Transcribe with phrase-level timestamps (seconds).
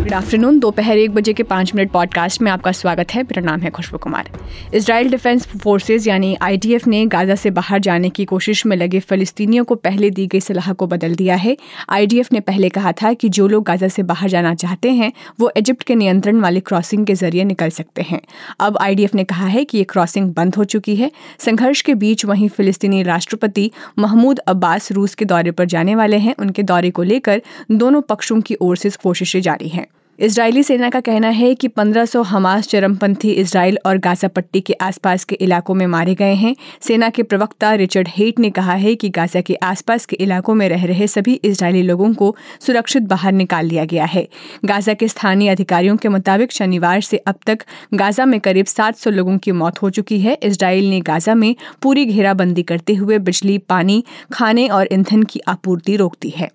[0.00, 3.60] Good afternoon दोपहर एक बजे के पाँच मिनट पॉडकास्ट में आपका स्वागत है। मेरा नाम
[3.60, 4.30] है Khushbu Kumar.
[4.74, 9.64] Israel defence forces यानी आईडीएफ ने गाजा से बाहर जाने की कोशिश में लगे फलस्तीनियों
[9.64, 11.56] को पहले दी गई सलाह को बदल दिया है।
[11.90, 15.52] आईडीएफ ने पहले कहा था कि जो लोग गाजा से बाहर जाना चाहते हैं, वो
[15.56, 18.20] इजिप्ट के नियंत्रण वाले क्रॉसिंग के ज़रिए निकल सकते हैं।
[18.60, 22.24] अब आईडीएफ ने कहा है कि ये क्रॉसिंग बंद हो चुकी है। संघर्ष के बीच
[22.24, 27.02] वहीं फिलिस्तीनी राष्ट्रपति महमूद अब्बास रूस के दौरे पर जाने वाले हैं। उनके दौरे को
[27.02, 29.86] लेकर दोनों पक्षों की ओर से कोशिशें जारी हैं।
[30.20, 35.24] इजरायली सेना का कहना है कि 1500 हमास चरमपंथी इसराइल और गाजा पट्टी के आसपास
[35.24, 39.08] के इलाकों में मारे गए हैं। सेना के प्रवक्ता रिचर्ड हेट ने कहा है कि
[39.08, 43.66] गाजा के आसपास के इलाकों में रह रहे सभी इजरायली लोगों को सुरक्षित बाहर निकाल
[43.66, 44.28] लिया गया है।
[44.64, 49.38] गाजा के स्थानीय अधिकारियों के मुताबिक शनिवार से अब तक गाजा में करीब 700 लोगों
[49.38, 54.04] की मौत हो चुकी है। इसराइल ने गाजा में पूरी घेराबंदी करते हुए बिजली, पानी,
[54.32, 56.50] खाने और ईंधन की आपूर्ति रोक दी है।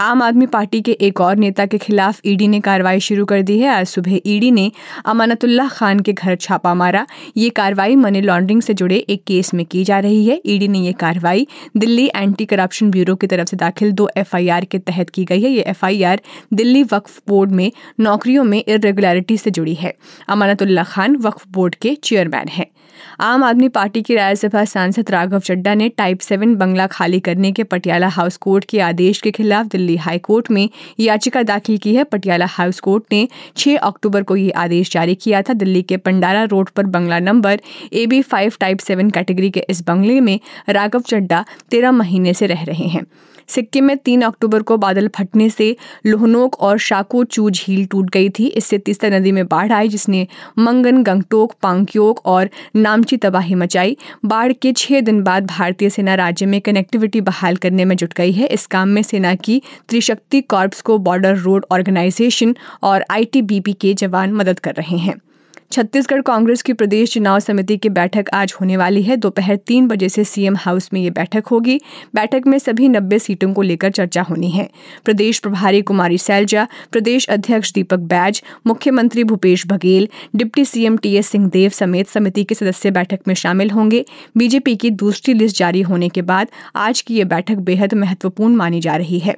[0.00, 3.58] आम आदमी पार्टी के एक और नेता के खिलाफ ईडी ने कार्रवाई शुरू कर दी
[3.60, 4.70] है। आज सुबह ईडी ने
[5.06, 7.06] अमानतुल्लाह खान के घर छापा मारा।
[7.36, 10.78] ये कार्रवाई मनी लॉन्ड्रिंग से जुड़े एक केस में की जा रही है। ईडी ने
[10.78, 15.24] ये कार्रवाई दिल्ली एंटी करप्शन ब्यूरो की तरफ़ से दाखिल दो एफआईआर के तहत की
[15.24, 16.20] गई है। ये एफआईआर
[16.54, 19.94] दिल्ली वक्फ बोर्ड में नौकरियों में इरेगुलरिटी से जुड़ी है।
[20.28, 22.66] अमानतुल्लाह खान वक्फ बोर्ड के चेयरमैन हैं।
[23.20, 27.64] आम आदमी पार्टी के राज्यसभा सांसद राघव चड्डा ने टाइप सेवन बंगला खाली करने के
[27.64, 30.68] पटियाला हाउस कोर्ट के आदेश के खिलाफ दिल्ली हाई कोर्ट में
[31.00, 35.42] याचिका दाखिल की है। पटियाला हाउस कोर्ट ने 6 अक्टूबर को ये आदेश जारी किया
[35.42, 37.60] था। दिल्ली के पंडारा रोड पर बंगला number
[37.92, 42.46] A B five type seven category के इस बंगले में राघव चड्डा तेरह महीने से
[42.46, 43.06] रह रहे हैं।
[43.50, 48.28] सिक्किम में तीन अक्टूबर को बादल फटने से लोहनोक और शाको चू झील टूट गई
[48.28, 50.26] थी। इससे तीस्ता नदी में बाढ़ आई, जिसने
[50.58, 56.46] मंगन, गंगटोक, पांगक्योक और नामची तबाही मचाई। बाढ़ के छह दिन बाद भारतीय सेना राज्य
[56.46, 60.80] में कनेक्टिविटी बहाल करने में जुट गई है। इस काम में सेना की त्रिशक्ति कॉर्प्स
[60.80, 65.14] को बॉर्डर रोड ऑर्गेनाइजेशन और आईटीबीपी के जवान मदद कर रहे हैं।
[65.72, 70.08] छत्तीसगढ़ कांग्रेस की प्रदेश चुनाव समिति की बैठक आज होने वाली है। दोपहर तीन बजे
[70.08, 71.78] से सीएम हाउस में ये बैठक होगी।
[72.14, 74.68] बैठक में सभी नब्बे सीटों को लेकर चर्चा होनी है।
[75.04, 81.26] प्रदेश प्रभारी कुमारी सैलजा, प्रदेश अध्यक्ष दीपक बैज, मुख्यमंत्री Bhupesh Baghel, deputy CM T S
[81.26, 84.04] Singhdeo समेत समिति के सदस्य बैठक में शामिल होंगे।
[84.36, 88.80] बीजेपी की दूसरी लिस्ट जारी होने के बाद आज की ये बैठक बेहद महत्वपूर्ण मानी
[88.80, 89.36] जा रही है।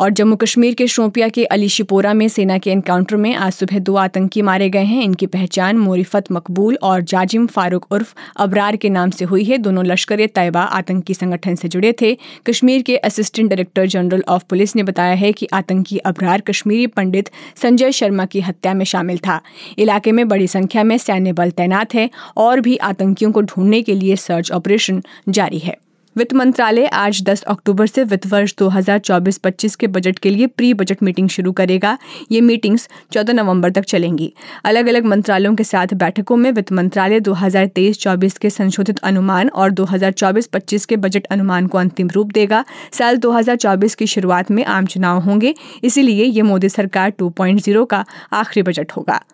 [0.00, 3.94] और जम्मू कश्मीर के शोपिया के अलीशिपोरा में सेना के एनकाउंटर में आज सुबह दो
[3.94, 9.10] आतंकी मारे गए हैं। इनकी पहचान मोरिफत मकबूल और जाजिम फारूक उर्फ़ अबरार के नाम
[9.10, 12.16] से हुई है। दोनों लश्कर तैयबा आतंकी संगठन से जुड़े थे।
[12.46, 17.30] कश्मीर के assistant director general of police ने बताया है कि आतंकी अबरार कश्मीरी पंडित
[17.56, 19.40] संजय शर्मा की हत्या में शामिल था।
[19.78, 23.94] इलाके में बड़ी संख्या में सैन्य बल तैनात है और भी आतंकियों को ढूँढने के
[23.94, 25.76] लिए सर्च ऑपरेशन जारी है।
[26.16, 31.02] वित्त मंत्रालय आज 10 अक्टूबर से वित्त वर्ष 2024-25 के बजट के लिए प्री बजट
[31.02, 31.96] मीटिंग शुरू करेगा।
[32.32, 34.32] ये मीटिंग्स 14 नवंबर तक चलेंगी।
[34.64, 40.86] अलग अलग मंत्रालयों के साथ बैठकों में वित्त मंत्रालय 2023-24 के संशोधित अनुमान और 2024-25
[40.86, 45.54] के बजट अनुमान को अंतिम रूप देगा। साल 2024 की शुरुआत में आम चुनाव होंगे,
[45.84, 49.24] इसीलिए ये मोदी सरकार 2.0 का आखिरी बजट होगा।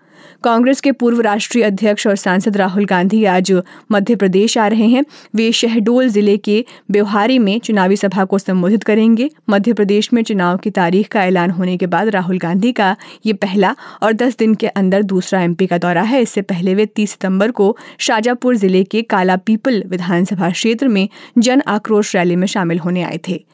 [0.44, 3.52] कांग्रेस के पूर्व राष्ट्रीय अध्यक्ष और सांसद राहुल गांधी आज
[3.92, 5.04] मध्य प्रदेश आ रहे हैं।
[5.34, 10.56] वे शहडोल ज़िले के ब्यौहारी में चुनावी सभा को संबोधित करेंगे। मध्य प्रदेश में चुनाव
[10.56, 12.94] की तारीख का ऐलान होने के बाद राहुल गांधी का
[13.26, 16.86] ये पहला और दस दिन के अंदर दूसरा एमपी का दौरा है। इससे पहले वे
[16.86, 22.46] तीस सितंबर को शाजापुर ज़िले के काला पीपल विधानसभा क्षेत्र में जन आक्रोश रैली में
[22.46, 23.44] शामिल होने आए थे।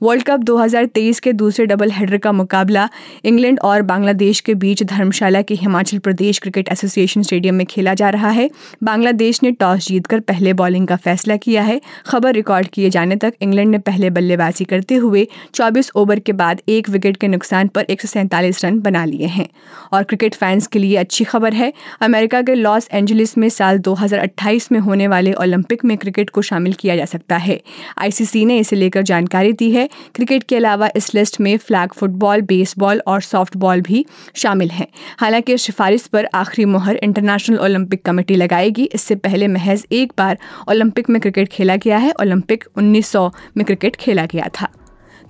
[0.00, 2.88] वर्ल्ड कप 2023 के दूसरे डबल हेडर का मुकाबला
[3.24, 8.10] इंग्लैंड और बांग्लादेश के बीच धर्मशाला के Himachal Pradesh cricket association stadium में खेला जा
[8.10, 8.48] रहा है।
[8.84, 13.34] बांग्लादेश ने टॉस जीतकर पहले बॉलिंग का फैसला किया है। खबर रिकॉर्ड किए जाने तक
[13.42, 17.86] इंग्लैंड ने पहले बल्लेबाजी करते हुए 24 ओवर के बाद एक विकेट के नुकसान पर
[17.90, 19.48] एक सौ सैंतालीस रन बना लिए हैं।
[19.92, 23.94] और क्रिकेट फैंस के लिए अच्छी खबर है, अमेरिका के लॉस एंजलिस में साल दो
[23.94, 27.60] हज़ार अट्ठाईस में होने वाले ओलंपिक में क्रिकेट को शामिल किया जा सकता है।
[27.98, 32.40] आईसीसी ने इसे लेकर जानकारी दी है क्रिकेट के अलावा इस लिस्ट में फ्लैग फुटबॉल
[32.40, 34.86] बेसबॉल और सॉफ्टबॉल भी शामिल हैं।
[35.18, 40.38] हालाँकि सिफारिश पर आखिरी मोहर इंटरनेशनल ओलंपिक कमेटी लगाएगी। इससे पहले महज एक बार
[40.68, 44.68] ओलंपिक में क्रिकेट खेला गया है। ओलंपिक 1900 में क्रिकेट खेला गया था।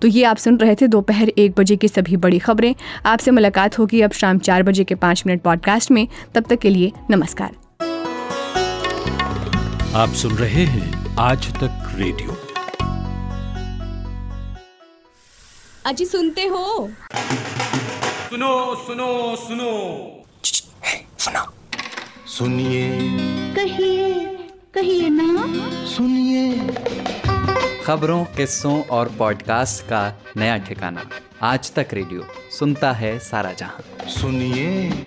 [0.03, 2.75] तो ये आप सुन रहे थे दोपहर एक बजे की सभी बड़ी खबरें।
[3.07, 6.71] आपसे मुलाकात होगी अब शाम चार बजे के पाँच मिनट पॉडकास्ट में। तब तक के
[6.71, 7.51] लिए नमस्कार।
[9.95, 12.50] आप सुन रहे हैं आज तक रेडियो।
[15.91, 16.91] अजी सुनते हो।
[18.31, 19.73] सुनो सुनो सुनो।
[21.19, 21.53] सुनो।
[22.27, 22.99] सुनिए।
[23.55, 24.25] कहिए
[24.75, 25.27] कहिए ना।
[25.87, 26.59] सुनिए।
[27.83, 31.11] खबरों किस्सों और पॉडकास्ट का नया ठिकाना।
[31.43, 32.27] आज तक रेडियो
[32.59, 35.05] सुनता है सारा जहाँ। सुनिए।